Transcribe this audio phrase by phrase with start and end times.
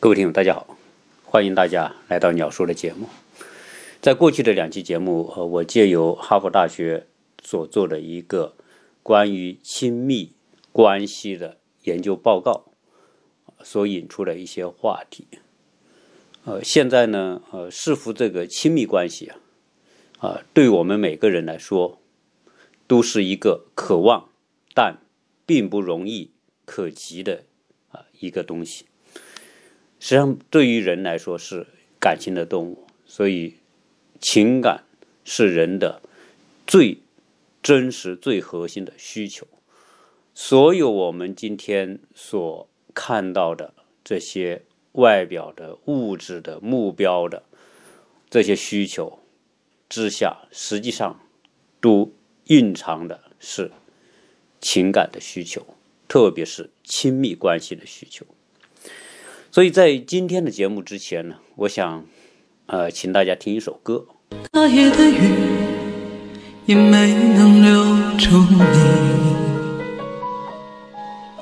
[0.00, 0.78] 各位听友，大家好，
[1.24, 3.08] 欢迎大家来到鸟叔的节目。
[4.00, 7.08] 在过去的两期节目，呃，我借由哈佛大学
[7.42, 8.54] 所做的一个
[9.02, 10.34] 关于亲密
[10.70, 12.66] 关系的研究报告，
[13.64, 15.26] 所引出的一些话题。
[16.44, 19.40] 呃，现在呢，呃，似乎这个亲密关系啊，
[20.20, 22.00] 啊，对我们每个人来说，
[22.86, 24.28] 都是一个渴望
[24.72, 24.98] 但
[25.44, 26.30] 并不容易
[26.64, 27.42] 可及的
[27.90, 28.84] 啊一个东西。
[30.00, 31.66] 实际上，对于人来说是
[32.00, 33.54] 感情的动物，所以
[34.20, 34.84] 情感
[35.24, 36.00] 是人的
[36.66, 36.98] 最
[37.62, 39.46] 真实、最核心的需求。
[40.34, 47.42] 所有我们今天所看到的这些外表的物质的目标的
[48.30, 49.18] 这些需求
[49.88, 51.20] 之下，实际上
[51.80, 52.12] 都
[52.46, 53.72] 蕴藏的是
[54.60, 55.66] 情感的需求，
[56.06, 58.24] 特别是亲密关系的需求。
[59.50, 62.04] 所以在今天的节目之前呢，我想，
[62.66, 64.04] 呃，请大家听一首歌。
[64.52, 65.32] 那夜的雨
[66.66, 67.82] 也没能留
[68.18, 68.60] 住你，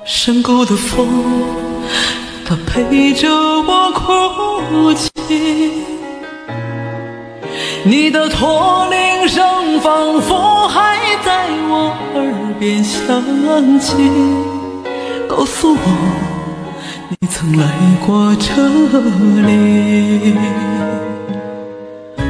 [0.05, 1.07] 山谷的风，
[2.45, 5.73] 它陪着我哭泣。
[7.83, 13.95] 你的驼铃声仿佛还在我耳边响起，
[15.27, 16.26] 告诉我。
[17.09, 17.65] 你曾来
[18.05, 18.53] 过这
[19.47, 20.35] 里，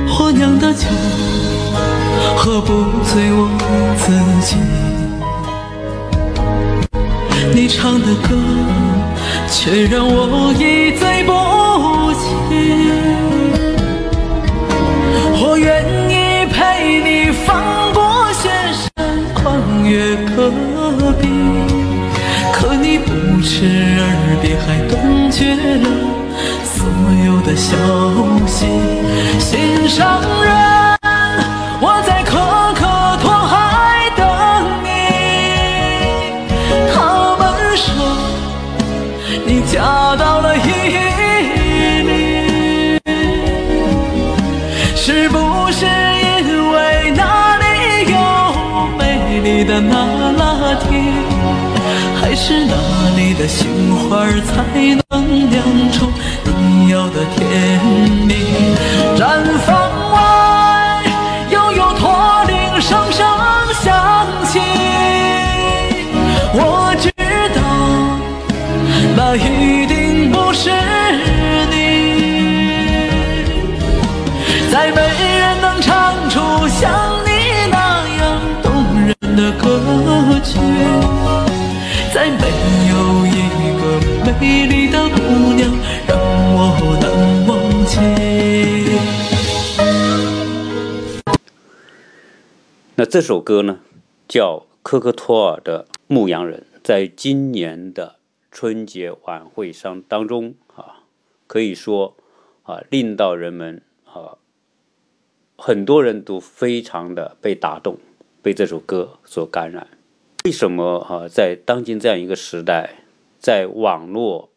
[0.08, 0.86] 我酿的酒
[2.36, 2.68] 喝不
[3.04, 3.50] 醉我
[3.98, 4.14] 自
[4.46, 4.56] 己，
[7.56, 8.38] 你唱的歌
[9.50, 10.87] 却让我一
[23.58, 23.66] 不知
[23.98, 24.94] 耳边还断
[25.32, 25.90] 绝了
[26.64, 26.86] 所
[27.26, 27.76] 有的消
[28.46, 28.68] 息，
[29.40, 30.54] 心上人，
[31.82, 32.38] 我在可
[32.76, 32.82] 可
[33.18, 34.22] 托海等
[34.84, 34.88] 你。
[36.94, 36.96] 他
[37.40, 37.42] 们
[37.76, 37.84] 说
[39.44, 39.82] 你嫁
[40.18, 40.70] 到了伊
[42.06, 43.02] 犁，
[44.96, 45.36] 是不
[45.72, 45.88] 是
[46.22, 46.76] 因为
[47.16, 47.66] 那里
[48.12, 48.16] 有
[49.00, 49.02] 美
[49.42, 49.96] 丽的那
[50.38, 50.44] 拉
[50.82, 50.86] 提？
[52.20, 52.74] 还是哪
[53.16, 54.64] 里的杏花才
[55.10, 55.62] 能酿
[55.92, 56.08] 出
[56.58, 57.80] 你要的甜
[58.26, 58.34] 蜜？
[59.16, 59.20] 毡
[59.60, 59.70] 房
[60.12, 60.16] 外
[61.52, 63.24] 又有驼铃声声
[63.84, 63.86] 响
[64.48, 64.60] 起，
[66.54, 67.12] 我知
[67.54, 67.60] 道
[69.16, 70.72] 那一定不是
[71.70, 71.76] 你，
[74.72, 75.00] 再没
[75.40, 76.90] 人能唱出像
[77.24, 77.30] 你
[77.70, 77.78] 那
[78.18, 78.66] 样动
[79.06, 79.64] 人的歌
[80.44, 80.58] 曲。
[82.18, 82.48] 再没
[82.90, 83.30] 有一
[83.78, 85.70] 个美丽的姑娘
[86.08, 86.18] 让
[86.52, 87.06] 我难
[87.46, 87.94] 忘记。
[92.96, 93.82] 那这首歌呢，
[94.28, 98.16] 叫科克托尔的《牧羊人》，在今年的
[98.52, 101.04] 春节晚会上当中啊，
[101.46, 102.16] 可以说
[102.64, 104.40] 啊，令到人们啊，
[105.56, 108.00] 很多人都非常的被打动，
[108.42, 109.88] 被这首歌所感染。
[110.48, 113.04] 为什么啊，在当今这样一个时代，
[113.38, 114.50] 在网络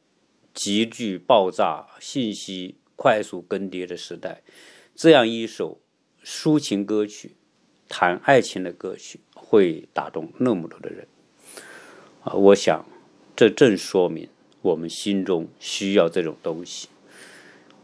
[0.55, 4.45] 急剧爆炸、信息快速更迭的时代，
[4.95, 5.81] 这样一首
[6.25, 7.34] 抒情歌曲、
[7.89, 11.09] 谈爱情的歌曲会打动那么多的人？
[12.23, 12.87] 啊，我想，
[13.34, 14.29] 这正说明
[14.62, 16.89] 我们心中需要这种东西。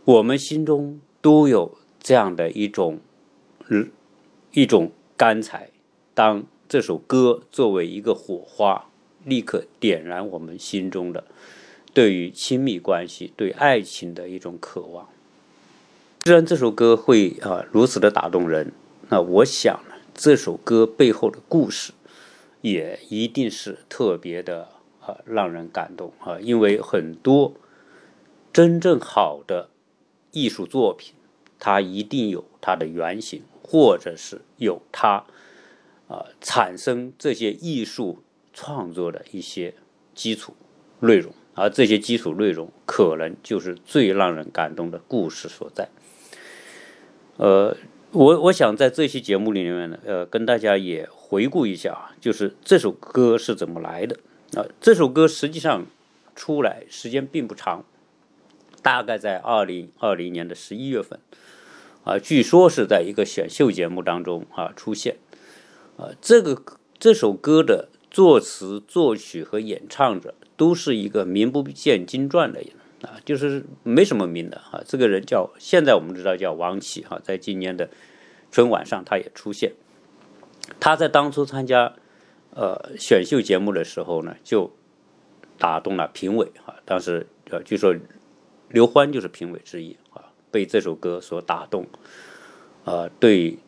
[0.05, 3.01] 我们心中都有这样的一种，
[4.53, 5.71] 一种干柴。
[6.15, 8.87] 当这首歌作为一个火花，
[9.25, 11.25] 立刻点燃我们心中的
[11.95, 15.09] 对于亲密关系、对爱情的一种渴望。
[16.25, 18.73] 既然这首歌会啊如此的打动人，
[19.11, 21.93] 那我想呢，这首歌背后的故事
[22.63, 24.69] 也一定是特别的
[25.01, 27.55] 啊让人感动啊，因为很多
[28.53, 29.69] 真正好的
[30.33, 31.15] 艺术作品，
[31.61, 35.25] 它一定有它的原型，或者是有它。
[36.09, 38.23] 啊，产生这些艺术
[38.53, 39.75] 创作的一些
[40.15, 40.55] 基础
[41.01, 45.89] 内容，而这些基础内容可能就是最让人感动的故事所在。
[47.37, 47.77] 呃，
[48.13, 54.17] 我我想在这期节目里面呢，呃，跟大家也回顾一下啊，就是这首歌是怎么来的。
[54.55, 55.85] 啊，这首歌实际上
[56.35, 57.85] 出来时间并不长，
[58.81, 61.19] 大概在二零二零年的十一月份，
[62.05, 65.17] 啊，据说是在一个选秀节目当中啊出现。
[65.97, 66.63] 啊，这个
[66.99, 72.71] 这首歌的作词、作曲和演唱者都是一个名不见经传的人
[73.03, 74.83] 啊，就是没什么名的啊。
[74.87, 77.89] 这个人叫现在我们知道叫王琦哈，在今年的
[78.51, 79.73] 春晚上他也出现。
[80.81, 81.95] 他在当初参加
[82.51, 84.73] 呃选秀节目的时候呢，就
[85.59, 86.75] 打动了评委哈。
[86.85, 87.95] 当时呃据说
[88.69, 91.87] 刘欢就是评委之一啊，被这首歌所打动，
[92.85, 93.59] 啊，对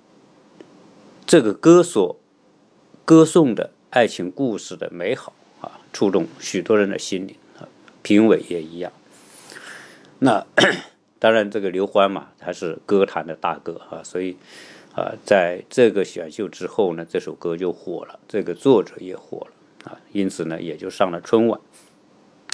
[1.28, 2.18] 这个歌所
[3.04, 7.68] 歌颂的爱情故事的美好啊，触动许多人的心灵啊。
[8.00, 8.90] 评委也一样。
[10.20, 10.46] 那
[11.20, 14.38] 当然，这个刘欢嘛，他是歌坛的大哥啊，所以
[14.94, 21.60] 啊，在这个选秀之后呢，这首歌就火了，这个作者也火了啊，因此呢，也就上了春晚。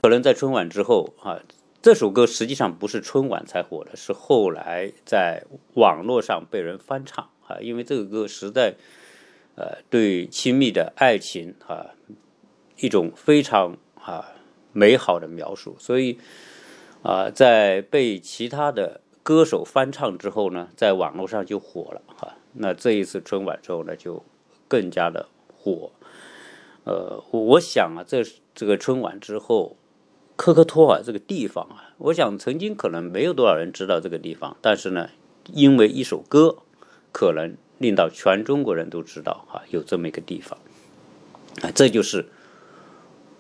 [0.03, 1.39] 可能在春晚之后啊，
[1.85, 5.45] 这首歌实际上不是春晚才火的，是后来在
[5.75, 8.77] 网络上被人翻唱啊，因为这个歌实在
[9.55, 11.91] 呃对亲密的爱情啊
[12.79, 14.33] 一种非常啊
[14.73, 16.19] 美好的描述，所以。
[17.03, 22.33] 啊，在被其他的歌手翻唱之后呢，在网络上就火了哈。
[22.55, 24.25] 那这一次春晚之后呢，就
[24.69, 25.93] 更加的火。
[26.85, 29.77] 呃，我想啊，这这个春晚之后，
[30.37, 35.09] 科克托尔这个地方啊，我想曾经可能没有多少人知道这个地方，但是呢，
[35.53, 36.57] 因为一首歌，
[37.13, 40.59] 可能令到全中国人都知道哈，有这么一个地方。
[41.63, 42.27] 啊，这就是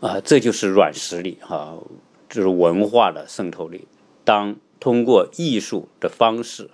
[0.01, 1.77] 啊，这就是软实力哈。
[2.27, 3.87] 就是文化的渗透力。
[4.25, 6.69] 当通过艺术的方式，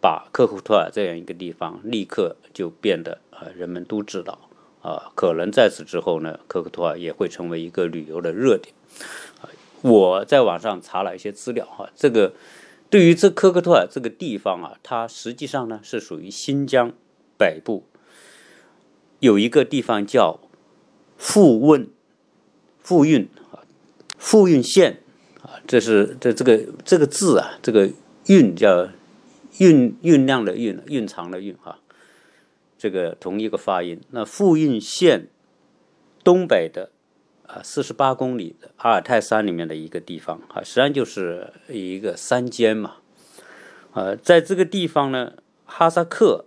[0.00, 4.36] 把科库托尔这样一个地方立刻就变得啊，人们都知道
[4.82, 8.74] 啊，可能在此之后呢，科克托尔也会成为一个旅游的热点。
[9.82, 12.32] 我在网上查了一些资料哈，这个
[12.90, 16.92] 对于这科克托尔这个地方啊，它实际上呢是属于新疆
[17.36, 17.84] 北部，
[19.20, 20.40] 有一个地方叫
[21.16, 21.88] 富汶
[22.80, 23.62] 富蕴啊。
[24.16, 25.00] 富蕴县
[25.42, 27.88] 啊，这是这这个这个字啊，这个
[28.26, 28.88] 蕴叫
[29.58, 31.78] 蕴蕴酿的蕴，蕴藏的蕴哈，
[32.78, 34.00] 这个同一个发音。
[34.12, 35.28] 那富蕴县
[36.24, 36.90] 东北的
[37.46, 42.96] 啊四十八公里的阿尔泰山里面的一个地方啊，实际上就是一个山间嘛。
[43.92, 45.34] 呃，在这个地方呢，
[45.66, 46.46] 哈萨克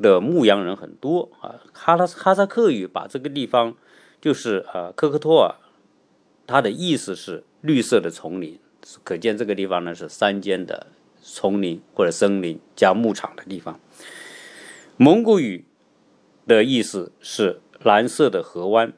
[0.00, 3.76] 的牧羊人很多啊，哈拉哈萨克语把这个地方
[4.20, 5.54] 就是啊科克托尔。
[6.44, 8.58] 它的意思是绿色的丛林，
[9.04, 10.88] 可见这个地方呢是山间的
[11.22, 13.78] 丛林或者森林加牧场的地方。
[14.96, 15.64] 蒙古语
[16.46, 18.92] 的意思是蓝色的河湾。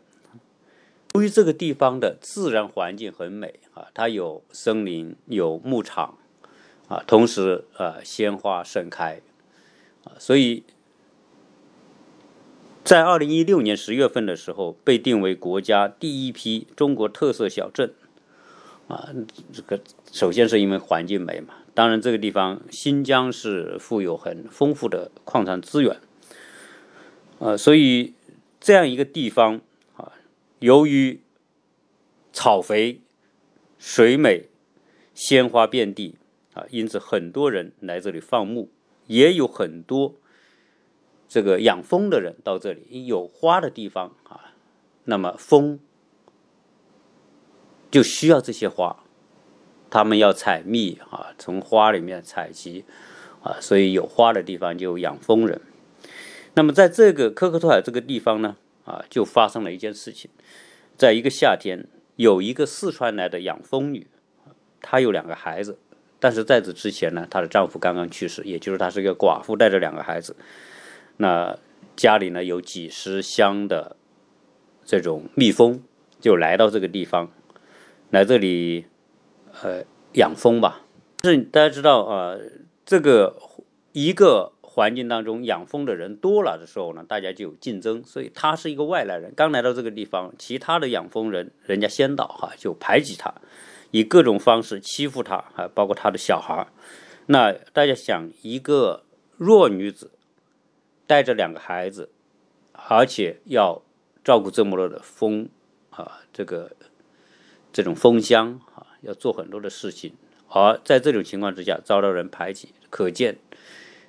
[1.15, 6.19] 由于这个地方的自然环境很美啊，它有森林，有牧场
[6.89, 9.21] 啊，同时啊鲜花盛开
[10.05, 10.65] 啊，所以。
[12.83, 17.95] 在二零一六年十月份的时候，被定为国家第一批中国特色小镇，
[18.89, 19.09] 啊，
[19.51, 19.81] 这个
[20.13, 26.01] 首先是因为环境美嘛，当然这个地方新疆是富有很丰富的矿产资源，
[27.41, 28.15] 呃，所以
[28.61, 29.61] 这样一个地方
[29.97, 30.13] 啊，
[30.61, 31.21] 由于
[32.33, 33.01] 草肥、
[33.79, 34.49] 水美、
[35.15, 36.17] 鲜花遍地
[36.55, 38.71] 啊，因此很多人来这里放牧，
[39.07, 40.15] 也有很多。
[41.27, 44.55] 这个养蜂的人到这里有花的地方啊，
[45.05, 45.81] 那么蜂
[47.91, 49.04] 就需要这些花，
[49.95, 52.85] 他们要采蜜啊，从花里面采集
[53.45, 55.61] 啊，所以有花的地方就养蜂人。
[56.55, 60.29] 那么在这个科克托海这个地方呢，啊，就发生了一件事情，
[60.97, 64.09] 在一个夏天，有一个四川来的养蜂女，
[64.83, 65.79] 她有两个孩子，
[66.19, 70.35] 但是在此之前呢，她的丈夫刚刚去世，也就是她是一个寡妇，带着两个孩子。
[71.19, 71.57] 那
[71.95, 73.95] 家里呢有几十箱的
[74.85, 75.81] 这种蜜蜂，
[76.19, 77.31] 就来到这个地方，
[78.11, 78.87] 来这里
[79.63, 80.81] 呃养蜂吧。
[81.23, 82.37] 是大家知道啊，
[82.85, 83.37] 这个
[83.93, 88.03] 一个环境当中养蜂的人多了的时候呢，大家就有竞争。
[88.05, 93.33] 所以他是一个外来人，刚来到这个地方，其他的养蜂人人家先到哈，就排挤他，
[93.91, 96.67] 以各种方式欺负他，还包括他的小孩。
[97.27, 99.05] 那大家想，一个
[99.37, 100.11] 弱女子。
[101.07, 102.09] 带着两个孩子，
[102.73, 103.83] 而且要
[104.25, 105.51] 照顾这么多的蜂
[105.91, 106.73] 啊，这个
[107.71, 108.59] 这种蜂箱，
[109.05, 110.13] 要做很多的事情，
[110.49, 113.39] 而在这种情况之下遭到人排挤，可见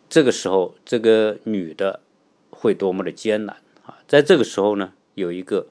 [0.10, 2.02] 这个时候这个女的
[2.50, 3.98] 会多么的艰难啊！
[4.08, 5.68] 在这个时候呢，有一个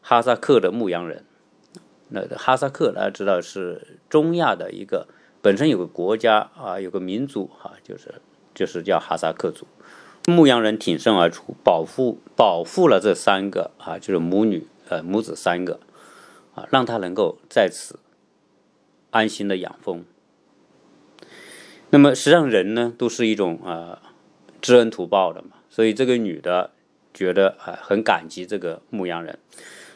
[0.00, 1.24] 哈萨克的牧羊人，
[2.08, 5.08] 那哈萨克大家知道是中亚的一个
[5.40, 8.16] 本身有个国家啊，有个民族哈，就是
[8.54, 9.66] 就是叫哈萨克族。
[10.26, 15.80] 牧羊人挺身而出，保护保护了这三个啊，就是母女呃母子三个
[16.54, 17.98] 啊，让他能够在此
[19.10, 20.04] 安心的养蜂。
[21.90, 24.02] 那么实际上人呢都是一种啊
[24.60, 26.72] 知恩图报的嘛，所以这个女的
[27.14, 29.38] 觉得啊很感激这个牧羊人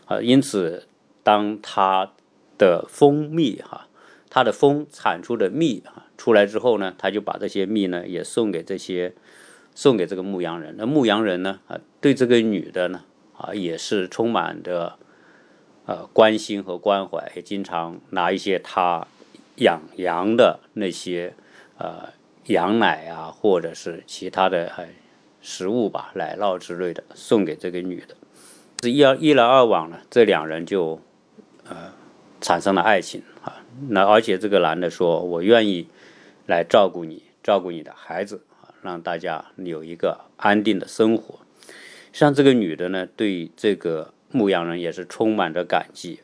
[0.07, 0.88] 啊，因此
[1.23, 2.12] 当她
[2.57, 3.88] 的蜂蜜哈，
[4.31, 9.14] 她的蜂产出的蜜啊出来之后呢，她就把这些蜜呢也送给这些
[9.75, 10.75] 送给这个牧羊人。
[10.78, 13.04] 那牧羊人呢啊对这个女的呢
[13.37, 14.99] 啊也是充满着
[15.93, 19.07] 呃关心和关怀，也经常拿一些他
[19.57, 21.35] 养羊的那些。
[21.79, 22.11] 呃，
[22.47, 24.87] 羊奶啊，或者是其他的呃
[25.41, 28.15] 食物吧，奶酪之类的，送给这个女的。
[28.77, 31.01] 这一而一来二往呢，这两人就
[31.65, 31.93] 呃
[32.41, 33.61] 产生了爱情啊。
[33.89, 35.89] 那而且这个男的说：“我愿意
[36.47, 41.41] 来照顾你，照顾你的孩子啊，让大家有一个安定的生活。”
[42.13, 46.21] 像这个女的呢，对这个牧羊人也是充满着感激。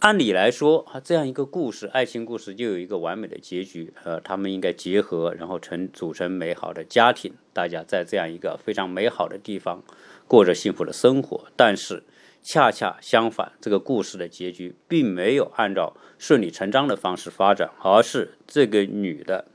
[0.00, 9.82] 按理来说，啊，这样一个故事，爱情故事就有一个完美的结局，呃，他们应该结合，然后成组成美好的家庭，大家在这样一个非常美好的地方
[10.28, 11.46] 过着幸福的生活。
[11.56, 12.02] 但是，
[12.42, 19.46] 恰恰相反，这个故事的结局并没有按照顺理成章的方式发展，而是这个女的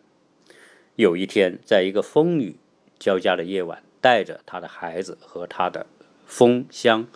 [0.95, 2.57] 有一天，在一个风雨
[2.98, 5.86] 交加的夜晚，带着她的孩子和她的
[6.25, 7.07] 蜂箱，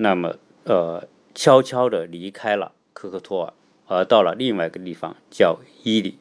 [0.00, 1.06] 那么，呃。
[1.32, 3.52] 悄悄地离开了科克托尔，
[3.86, 6.18] 而到了另外一个地方叫伊犁。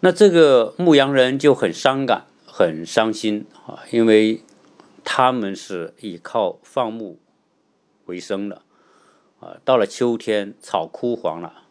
[0.00, 4.40] 那这个牧羊人就很伤感、很伤心啊，因为
[5.02, 7.18] 他们是依靠放牧
[8.06, 8.62] 为生的
[9.40, 9.56] 啊。
[9.64, 11.64] 到了秋天，草枯黄了，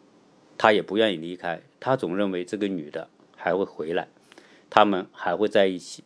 [0.58, 4.10] 他也不愿意离开，他总认为这个女的还会回来，
[4.70, 6.03] 他们还会在一起。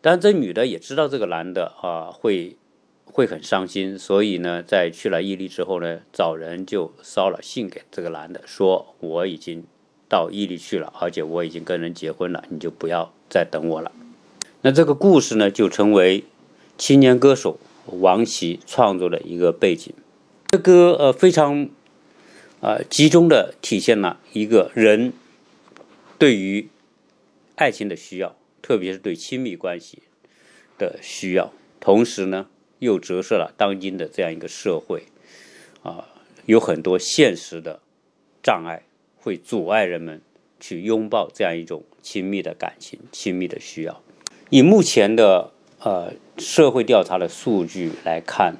[0.00, 2.56] 但这女的也知道这个男的啊会。
[3.04, 9.64] 会很伤心，所以呢，在去了伊犁之后呢，找人就捎了信给这个男的，说我已经
[10.08, 13.92] 到伊犁去了，而且我已经跟人结婚了，你就不要再等我了。
[14.62, 16.24] 那这个故事呢，就成为
[16.76, 19.94] 青年歌手王琦创作的一个背景。
[20.48, 21.68] 这歌呃非常
[22.60, 25.12] 啊集中的体现了一个人
[26.18, 26.68] 对于
[27.54, 30.02] 爱情的需要，特别是对亲密关系
[30.78, 32.46] 的需要，同时呢。
[32.84, 35.04] 又折射了当今的这样一个社会，
[35.82, 36.06] 啊，
[36.44, 37.80] 有很多现实的
[38.42, 38.82] 障碍
[39.16, 40.20] 会阻碍人们
[40.60, 44.02] 去拥抱这样一种亲密的感情、亲密的需要。
[44.50, 45.50] 以目前的
[45.80, 48.56] 呃社会调查的数据来看，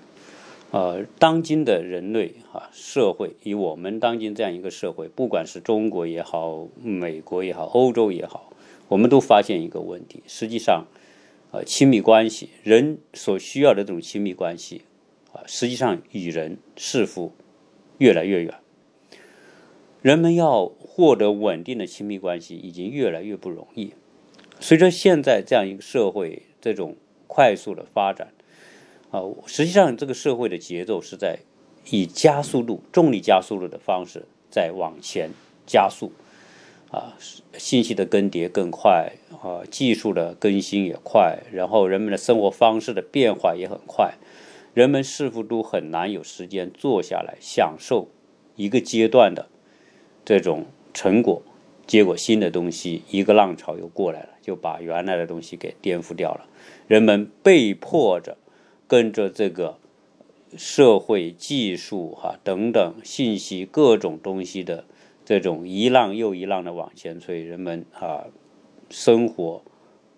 [0.71, 8.51] 呃，当今的人类啊，社会以我们当今这样一个社会，不管是中国也好、美国也好、欧洲也好，
[8.89, 10.87] 我们都发现一个问题，实际上。
[11.55, 14.83] 呃，亲密关系，人所需要的这种亲密关系，
[15.33, 17.31] 啊，实际上与人似乎
[17.99, 18.55] 越来越远。
[20.03, 23.93] 人们要获得稳定的亲密关系，已经越来越不容易。
[24.59, 26.97] 随着现在这样一个社会这种
[27.29, 28.33] 快速的发展，
[29.13, 31.39] 啊，实际上这个社会的节奏是在
[31.89, 35.31] 以加速度、重力加速度的方式在往前
[35.65, 36.11] 加速。
[36.95, 37.19] 啊，
[37.59, 44.15] 信息的更迭更快，啊，技术的更新也快，然后人们的生活方式的变化也很快，
[44.75, 48.11] 人们似乎都很难有时间坐下来享受
[48.55, 49.49] 一个阶段的
[50.25, 51.43] 这种成果。
[51.85, 56.47] 结果新的东西一个浪潮又过来了，就把原来的东西给颠覆掉了。
[56.87, 58.39] 人们被迫着
[58.87, 59.79] 跟着这个
[60.57, 64.85] 社会、技术、哈等等信息各种东西的。
[65.25, 68.27] 这种一浪又一浪的往前推，人们啊，
[68.91, 69.63] 生活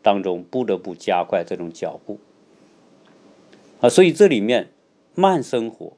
[0.03, 2.19] 当中不得不加快这种脚步
[3.81, 4.71] 啊，所以这里面
[5.15, 5.93] 慢生活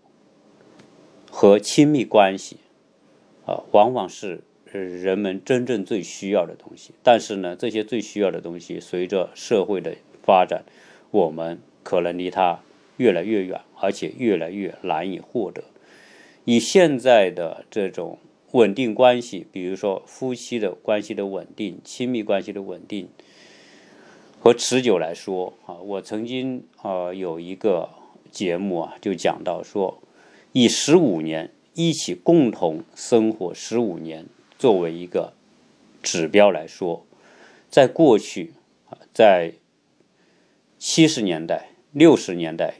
[1.30, 2.58] 和亲密关系
[3.46, 6.92] 啊，往往是人们真正最需要的东西。
[7.02, 10.64] 但是呢，这些最需要的东西，随着社会的发展，
[11.10, 12.60] 我们可能离它
[12.98, 15.64] 越来越远，而且越来越难以获得。
[16.44, 18.18] 以现在的这种。
[18.52, 23.08] 稳定关系，比如说夫妻的关系的稳定、亲密关系的稳定
[24.40, 27.90] 和持久来说啊，我曾经啊有一个
[28.30, 30.02] 节目啊，就讲到说，
[30.52, 34.24] 以十五年一起共同生活十五年
[34.58, 35.34] 作为一个
[36.02, 37.04] 指标来说，
[37.68, 38.54] 在过去
[38.88, 39.52] 啊，在
[40.78, 42.76] 七十年代、六十年代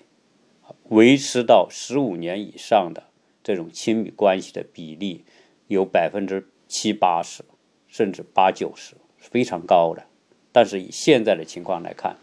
[0.89, 3.03] 维持到十五年以上的
[3.45, 5.25] 这种亲密关系的比例。
[5.69, 7.45] 有百分之七八十，
[7.87, 10.05] 甚至八九十，非常高的。
[10.51, 12.17] 但是以现在的情况来看，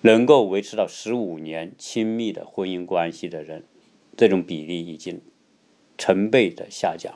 [0.00, 3.64] 能够维持到十五年亲密的婚姻关系的人，
[4.16, 5.20] 这种比例已经
[5.96, 7.14] 成倍的下降。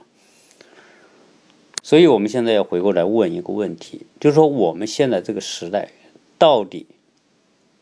[1.82, 5.90] 所以我们现在要回过来问一个问题，就是说我们现在这个时代
[6.38, 6.86] 到底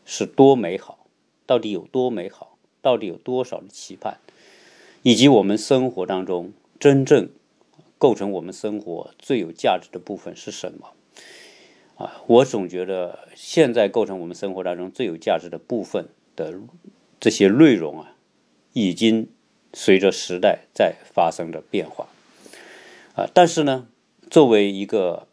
[0.03, 1.05] 是多美好？
[1.45, 2.57] 到底有多美好？
[2.81, 4.17] 到底有多少的期盼？
[5.03, 7.29] 以及我们生活当中真正
[8.03, 10.91] 构成我们生活最有价值的部分是什么？
[11.95, 16.53] 啊，我总觉得现在构成我们生活当中最有价值的部分的
[17.21, 18.17] 这些内容啊，
[18.73, 19.29] 已经
[19.71, 22.09] 随着时代在发生着变化。
[23.15, 23.87] 啊，但是呢？
[24.29, 25.27] 作为一个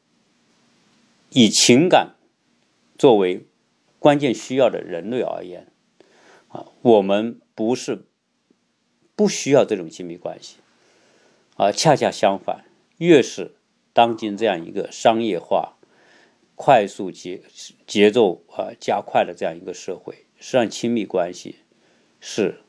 [1.31, 2.15] 以情感
[2.97, 3.47] 作为
[3.99, 5.67] 关键需要的人类而言，
[6.47, 8.05] 啊，我们不是
[9.17, 10.59] 不需要这种亲密关系，
[11.61, 12.65] 啊，恰恰相反，
[12.97, 13.53] 越是
[13.93, 15.77] 当今这样一个商业化、
[16.57, 17.43] 快速节
[17.87, 21.57] 节奏啊加快的这样一个社会，实际上亲密关系
[22.19, 22.61] 是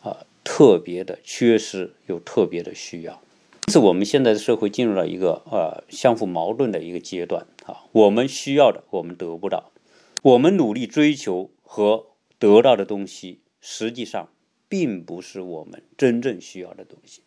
[0.00, 3.20] 啊特别的缺失，又特别的需要。
[3.66, 9.72] 是我们现在的社会进入了一个呃相互矛盾的一个阶段啊，我们需要的我们得不到，
[10.22, 12.06] 我们努力追求和
[12.38, 14.28] 得到的东西，实际上
[14.68, 17.22] 并不是我们真正需要的东西。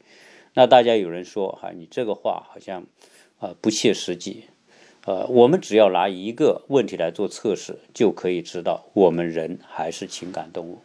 [0.54, 2.86] 那大家有人说哈，你这个话好像
[3.40, 4.46] 啊不切实际，
[5.06, 10.80] 呃，我们只要拿一个问题来做测试，就可以知道我们人还是情感动物。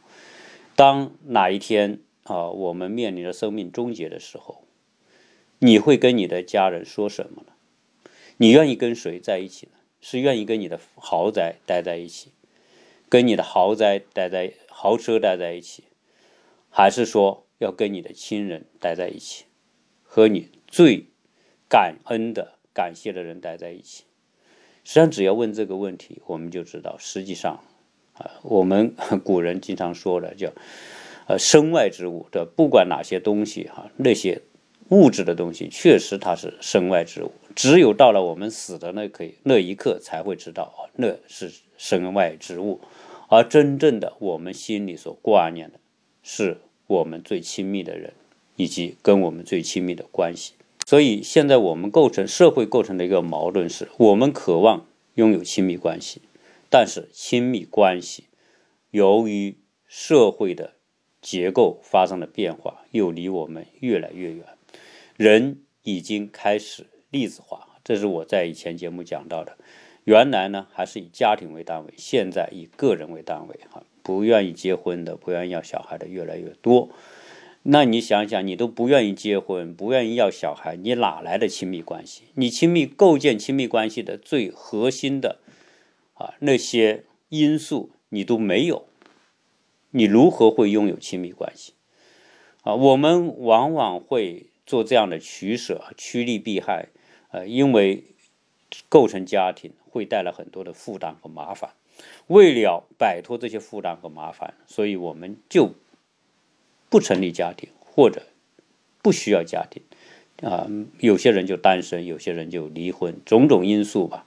[0.75, 4.65] 当哪一天啊，我们面临着生命终结的时候。
[5.61, 7.53] 你会跟你的家人说什么呢？
[8.37, 9.73] 你愿意跟谁在一起呢？
[10.01, 12.31] 是愿意跟你的豪宅待在一起，
[13.09, 15.83] 跟你的豪宅待在豪车待在一起，
[16.71, 19.47] 还是说要跟你的亲人待在一起，
[20.11, 21.05] 和你最
[21.69, 24.05] 感恩的、感谢的人待在一起？
[24.83, 27.63] 实际上，只要问这个问题，我们就知道，实际上
[28.15, 30.51] 啊，我们 古人经常说的叫
[31.29, 34.41] “呃，身外之物”的，不管哪些东西哈，那些。
[34.91, 42.81] 物质的东西确实它是身外之物，只有到了我们死的那刻那一刻才会知道啊那是身外之物，
[43.29, 45.79] 而真正的我们心里所挂念的，
[46.23, 48.15] 是我们最亲密的人
[48.59, 50.53] 以及跟我们最亲密的关系。
[50.85, 56.23] 所以现在我们构成社会构成的一个矛盾是，我们渴望拥有亲密关系，
[56.69, 58.25] 但是亲密关系
[58.91, 60.73] 由于社会的
[61.23, 64.45] 结构发生了变化，又离我们越来越远。
[65.17, 69.57] 人已经开始粒子化，这是我在以前节目讲到的。
[70.05, 76.89] 原来呢还是以家庭为单位，现在以个人为单位，哈，不愿意结婚的、不愿意要小孩的越来越多。
[77.63, 82.25] 那你想想，你都不愿意结婚，不愿意要小孩，你哪来的亲密关系？
[82.35, 85.39] 你亲密构建亲密关系的最核心的
[86.15, 88.87] 啊那些因素你都没有，
[89.91, 91.75] 你如何会拥有亲密关系？
[92.63, 94.47] 啊，我们往往会。
[94.69, 96.89] 做这样的取舍，趋利避害，
[97.31, 98.05] 呃，因为
[98.91, 101.71] 构成家庭会带来很多的负担和麻烦。
[102.27, 105.73] 为了摆脱这些负担和麻烦，所以我们就
[106.89, 108.23] 不成立家庭，或者
[109.03, 109.83] 不需要家庭。
[110.43, 110.69] 啊，
[111.01, 114.27] 有些人就单身，有些人就离婚，种种因素吧。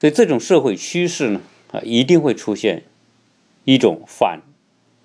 [0.00, 1.40] 所以这种社会趋势呢，
[1.72, 2.84] 啊，一定会出现
[3.64, 4.40] 一种反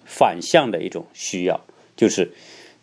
[0.05, 2.31] 反向的一种需要，就是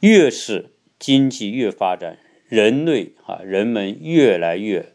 [0.01, 0.71] 越是。
[1.03, 4.93] 经济越发展，人类啊，人们越来越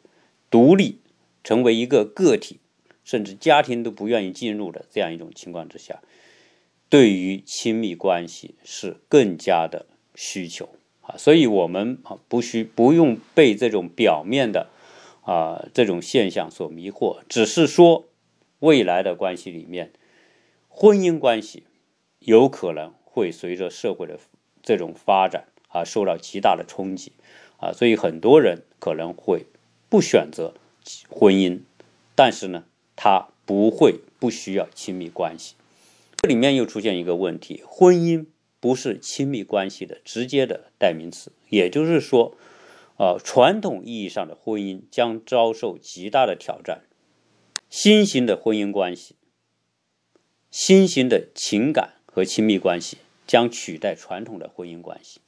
[0.52, 1.00] 独立，
[1.44, 2.60] 成为一个个体，
[3.04, 6.02] 甚至家庭都不愿意进入的这样一种情况之下，
[6.96, 10.70] 对于亲密关系是更加的需求
[11.02, 11.18] 啊。
[11.18, 14.70] 所以，我们啊，不需不用被这种表面的
[15.24, 18.06] 啊这种现象所迷惑，只是说
[18.60, 19.92] 未来的关系里面，
[20.70, 21.64] 婚姻关系
[22.20, 24.18] 有可能会随着社会的
[24.64, 25.48] 这种发展。
[25.68, 27.12] 啊，受到极大的冲击，
[27.58, 29.46] 啊，所以很多人可能会
[29.90, 30.54] 不选择
[31.10, 31.60] 婚姻，
[32.16, 32.64] 但是呢，
[32.96, 35.56] 他不会不需要亲密关系。
[36.26, 38.26] 这里面又出现一个问题：婚姻
[38.60, 42.36] 不是亲密关系的直接的代名词，也就是说，
[42.98, 46.82] 呃，传统意义上的婚姻将遭受极大的挑战，
[47.70, 49.18] 新型的婚姻关系、
[50.50, 55.22] 新型的情感和亲密关系将取代传统的婚姻关系。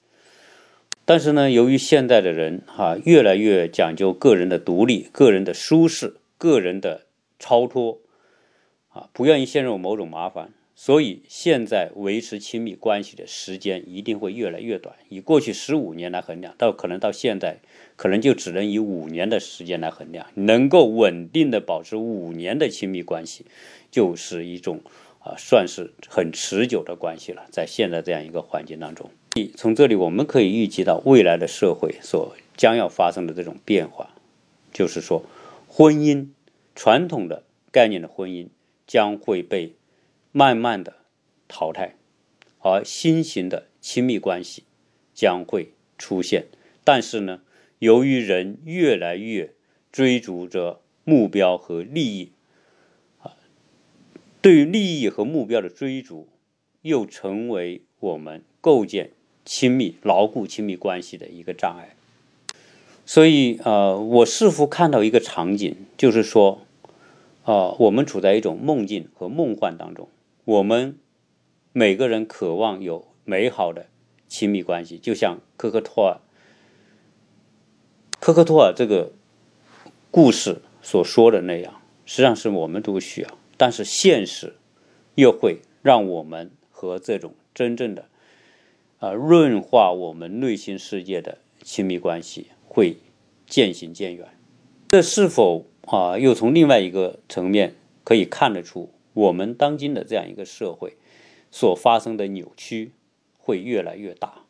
[1.06, 7.06] 但是呢，由于现在的人哈越来越讲究个人的独立、个人的舒适、个人的
[7.38, 8.00] 超脱，
[8.90, 14.96] 啊，不愿意陷入某种麻烦，所以现在维持亲密关系的时间一定会越来越短。
[15.10, 17.58] 以过去十五年来衡量，到可能到现在，
[17.96, 20.28] 可能就只能以五年的时间来衡量。
[20.36, 23.48] 能够稳定的保持五年的亲密关系，
[23.90, 24.82] 就是一种
[25.18, 27.48] 啊，算是很持久的关系了。
[27.50, 29.10] 在现在这样一个环境当中。
[29.56, 34.12] 从这里我们可以预计到未来的社会所将要发生的这种变化，
[34.72, 35.24] 就是说，
[35.68, 36.28] 婚姻
[36.76, 38.50] 传统的概念的婚姻
[38.86, 39.74] 将会被
[40.38, 40.98] 慢慢的
[41.48, 41.96] 淘汰，
[42.60, 44.66] 而新型的亲密关系
[45.12, 46.46] 将会出现。
[46.84, 47.42] 但是呢，
[47.80, 49.56] 由于人越来越
[49.92, 52.32] 追逐着目标和利益，
[53.24, 53.34] 啊，
[54.40, 56.28] 对于利益和目标的追逐，
[56.84, 59.10] 又成为我们构建
[59.44, 61.96] 亲密、牢固亲密关系的一个障碍。
[63.08, 66.62] 所以，呃，我似乎看到一个场景，就是说，
[67.44, 70.08] 啊，我们处在一种梦境和梦幻当中，
[70.48, 70.98] 我们
[71.74, 73.88] 每个人渴望有美好的
[74.30, 76.22] 亲密关系，就像科克托尔。
[78.22, 79.12] 科克托尔这个
[80.10, 84.56] 故事所说的那样，实际上是我们都需要，但是现实
[85.16, 88.08] 又会让我们和这种真正的
[89.00, 92.96] 啊润化我们内心世界的亲密关系会
[93.46, 94.30] 渐行渐远。
[94.88, 100.98] 这是否啊又从另外一个层面可以看得出，我们当今的这样一个社会
[101.52, 102.92] 所发生的扭曲
[103.38, 104.46] 会越来越大？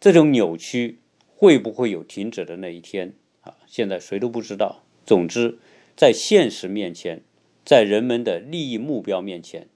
[0.00, 0.98] 这种扭曲。
[1.40, 3.54] 会不会有停止的那一天啊？
[3.64, 4.82] 现在谁都不知道。
[5.06, 5.60] 总之，
[5.96, 7.22] 在现实面前，
[7.64, 9.68] 在人们的利益目标面前，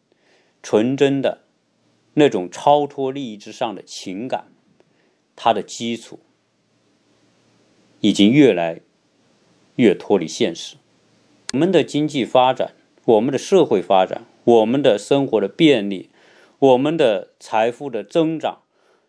[0.61, 1.45] 纯真的
[2.15, 4.51] 那种超脱利益之上的情感，
[5.37, 6.19] 它的基础
[8.01, 8.81] 已经越来
[9.77, 10.75] 越脱离现实。
[11.53, 16.11] 我们的经济发展，我们的社会发展，我们的生活的便利，
[16.59, 18.63] 我们的财富的增长，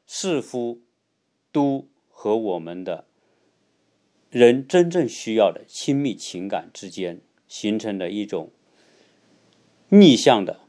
[0.05, 0.81] 似乎
[1.51, 1.87] 都。
[2.25, 3.03] 和我们的
[4.29, 8.49] 人真正需要的亲密情感之间形成的一种
[9.89, 10.61] 逆向的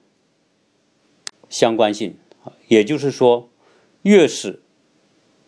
[1.49, 2.17] 相关性
[2.67, 3.51] 也就是说，
[4.03, 4.63] 越是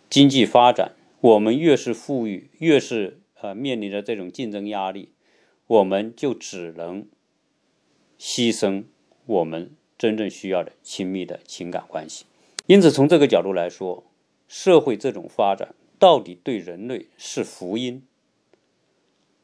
[0.08, 5.08] 经济发展，我们越是富裕，越是呃面临着这种竞争压力，
[5.66, 7.08] 我们就只能
[8.18, 8.84] 牺牲
[9.26, 12.24] 我们真正需要的亲密的情感关系。
[12.66, 14.04] 因此，从这个角度来说，
[14.48, 15.74] 社会这种发展。
[15.98, 18.02] 到底对人类是福音，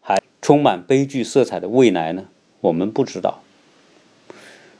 [0.02, 2.28] 还充满悲剧色彩的未来呢？
[2.60, 3.42] 我们不知道。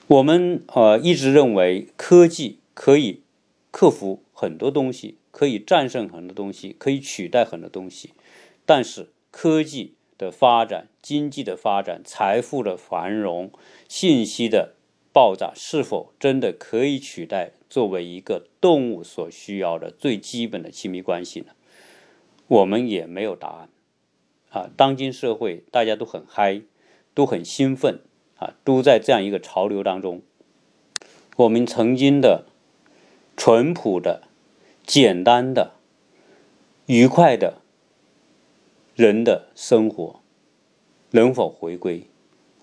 [0.07, 3.23] 我们呃一直认为科技可以
[3.71, 8.11] 克服很多东西，可以战胜很多东西，可以取代很多东西。
[8.67, 13.51] 但是科技的发展、经济的发展、财富的繁荣、
[13.89, 14.77] 信息的
[15.13, 21.47] 爆炸，是否真的可以取代作为一个动物所需要的最基本的亲密关系呢？
[22.47, 23.69] 我们也没有答案，
[24.51, 26.63] 啊，当今社会大家都很嗨，
[27.15, 28.01] 都很兴奋，
[28.37, 30.23] 啊，都在这样一个潮流当中。
[31.37, 32.45] 我们曾经的
[33.37, 34.29] 淳朴的、
[34.87, 35.73] 简单的、
[36.87, 37.62] 愉快的
[39.03, 40.21] 人的生活
[41.11, 42.05] 能否回归？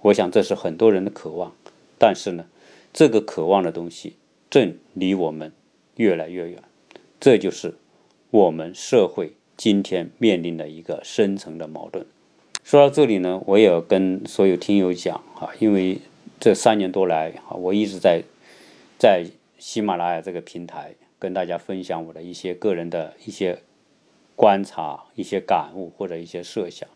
[0.04, 1.54] 我想这是很多人的渴望。
[1.98, 2.46] 但是呢，
[2.94, 4.16] 这个渴望的东西
[4.50, 5.52] 正离我们
[5.98, 6.64] 越来越远。
[7.20, 7.76] 这就是
[8.32, 9.34] 我们社会。
[9.58, 12.06] 今天面临的一个深层的矛盾。
[12.64, 15.98] 说到这里呢，我也要跟所有听友讲啊，因为
[16.40, 18.24] 这三年多来啊，我一直在
[18.98, 19.26] 在
[19.58, 23.60] 喜马拉雅这个平台跟大家分享我的一些个人的一些
[24.40, 26.88] 观察、一些感悟或者一些设想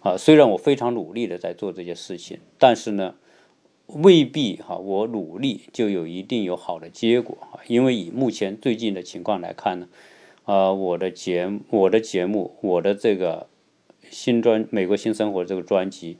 [0.00, 0.18] 啊。
[0.18, 3.14] 虽然我非常努力的在做这些事情，但是呢，
[3.86, 7.64] 未必哈，我努力就有一定有好的结果啊。
[7.68, 9.88] 因为以目前最近的情况来看呢。
[10.44, 13.46] 啊，我的节我的节目，我的这个
[14.10, 16.18] 新专《美国新生活》这个专辑，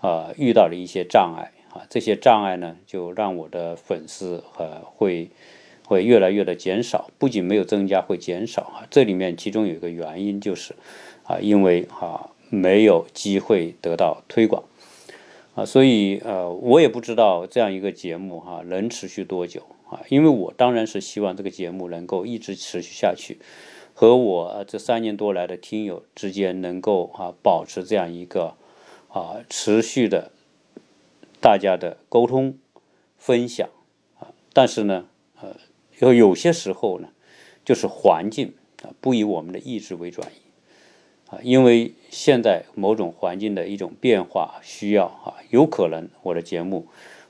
[0.00, 5.28] 啊，遇到了一些障碍啊，这些障碍呢，就让我的粉丝呃会
[5.86, 8.86] 会越来越的减少，不仅没有增加，会减少啊。
[8.90, 10.74] 这里面其中有一个原因就是
[11.24, 14.64] 啊，因为啊没有机会得到推广
[15.54, 19.62] 啊，所以呃，我也不知道这样一个节目哈能持续多久。
[19.90, 23.38] 啊，因为我当然是希望这个节目能够一直持续下去，
[23.92, 28.54] 和我这三年多来的听友之间能够啊保持这样一个
[29.08, 30.32] 啊持续的
[31.38, 32.58] 大家的沟通
[33.18, 33.68] 分享
[34.18, 35.04] 啊，但是呢，
[35.40, 35.54] 呃，
[35.98, 37.08] 有有些时候呢，
[37.64, 38.52] 就是环境
[38.82, 46.86] 啊不以我们的意志为转移啊，因为现在某种环境的一种变化需要啊，有可能我的节目。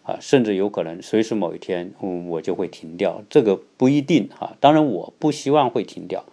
[0.07, 4.55] 啊，甚至有可能随时某一天，嗯，我就会停掉，这个不一定哈。
[4.61, 6.27] 当然，我不希望会停掉。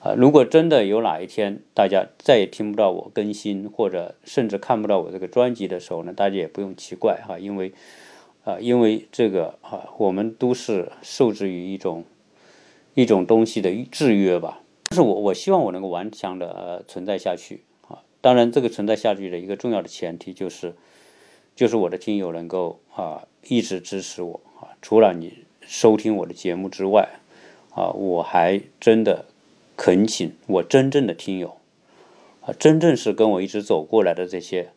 [0.00, 7.72] 啊，如果真的有哪一天大家再也听不到我更新，或者甚至看不到我这个专辑的时候呢，大家也不用奇怪哈，因为，
[8.46, 12.04] 啊，因为这个啊，我们都是受制于一种
[12.94, 14.60] 一种东西的制约吧。
[14.90, 18.04] 但是我我希望我能够顽强的呃存在下去啊。
[18.20, 20.76] 当然，这个存在下去的一个重要的前提就是，
[21.56, 24.70] 就是我的听友能够啊一直支持我啊。
[24.80, 27.18] 除了你收听我的节目之外，
[27.74, 29.24] 啊，我还真的
[29.76, 31.56] 恳请我真正的听友
[32.42, 34.70] 啊，真正是跟我一直走过来的这些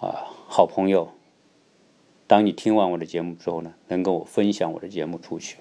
[0.00, 1.12] 啊好朋友。
[2.30, 5.56] 当你听完我的节目之后呢，能跟我分享我的节目出去，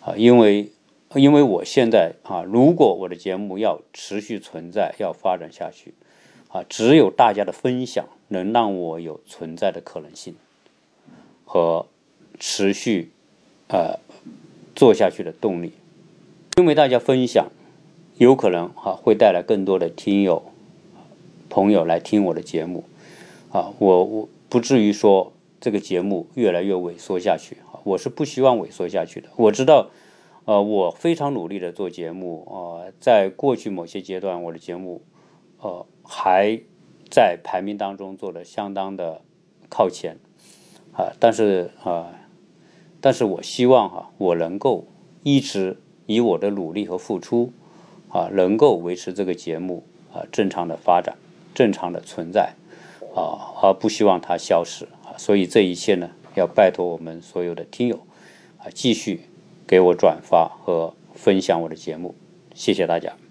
[0.00, 0.70] 啊，因为
[1.14, 5.92] 因为我现在啊，如果我的节目要持续存在，要发展下去，
[6.48, 10.34] 啊，只有大家的分享能让我有存在的可能性
[11.44, 11.84] 和
[12.40, 13.10] 持续
[13.68, 13.98] 呃
[14.74, 15.74] 做下去的动力，
[16.56, 17.48] 因为大家分享，
[18.16, 20.50] 有可能哈会带来更多的听友
[21.50, 22.84] 朋友来听我的节目，
[23.52, 25.33] 啊，我我不至于说。
[25.64, 27.80] 这个节目越来越萎缩下去啊！
[27.84, 29.30] 我是不希望萎缩下去的。
[29.36, 29.88] 我知道，
[30.44, 35.00] 呃，我非常努力的做节目啊，在过去某些阶段，我的节目，
[35.62, 36.60] 呃，还
[37.10, 39.22] 在排名当中做的相当的
[39.70, 40.18] 靠前
[40.92, 41.16] 啊。
[41.18, 42.12] 但是啊，
[43.00, 44.84] 但是我希望哈，我能够
[45.22, 47.54] 一直以我的努力和付出
[48.10, 51.16] 啊，能够维持这个节目啊正常的发展、
[51.54, 52.52] 正常的存在
[53.14, 54.86] 啊，而不希望它消失。
[55.16, 58.06] 所以这一切呢，要拜托我们所有的听友
[58.58, 59.20] 啊，继续
[59.66, 62.14] 给我转发和分享我的节目，
[62.54, 63.23] 谢谢大家。